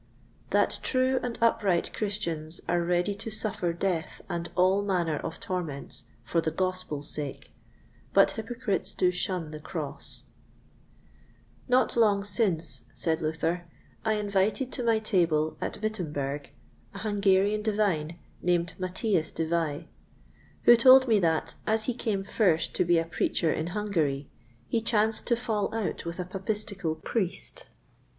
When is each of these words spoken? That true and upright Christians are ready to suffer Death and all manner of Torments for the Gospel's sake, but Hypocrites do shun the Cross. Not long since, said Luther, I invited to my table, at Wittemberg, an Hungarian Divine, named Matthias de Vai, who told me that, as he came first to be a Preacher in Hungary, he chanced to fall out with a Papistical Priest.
That 0.49 0.79
true 0.81 1.19
and 1.21 1.37
upright 1.43 1.93
Christians 1.93 2.59
are 2.67 2.83
ready 2.83 3.13
to 3.13 3.29
suffer 3.29 3.71
Death 3.71 4.19
and 4.27 4.49
all 4.55 4.81
manner 4.81 5.17
of 5.17 5.39
Torments 5.39 6.05
for 6.23 6.41
the 6.41 6.49
Gospel's 6.49 7.07
sake, 7.07 7.51
but 8.11 8.31
Hypocrites 8.31 8.93
do 8.95 9.11
shun 9.11 9.51
the 9.51 9.59
Cross. 9.59 10.23
Not 11.67 11.95
long 11.95 12.23
since, 12.23 12.81
said 12.95 13.21
Luther, 13.21 13.65
I 14.03 14.13
invited 14.13 14.71
to 14.71 14.83
my 14.83 14.97
table, 14.97 15.55
at 15.61 15.79
Wittemberg, 15.83 16.49
an 16.95 16.99
Hungarian 17.01 17.61
Divine, 17.61 18.17
named 18.41 18.73
Matthias 18.79 19.31
de 19.31 19.45
Vai, 19.47 19.87
who 20.63 20.75
told 20.75 21.07
me 21.07 21.19
that, 21.19 21.53
as 21.67 21.83
he 21.83 21.93
came 21.93 22.23
first 22.23 22.73
to 22.73 22.83
be 22.83 22.97
a 22.97 23.05
Preacher 23.05 23.53
in 23.53 23.67
Hungary, 23.67 24.31
he 24.67 24.81
chanced 24.81 25.27
to 25.27 25.35
fall 25.35 25.71
out 25.75 26.05
with 26.05 26.17
a 26.17 26.25
Papistical 26.25 26.95
Priest. 26.95 27.67